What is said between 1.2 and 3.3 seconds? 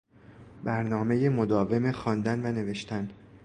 مداوم خواندن و نوشتن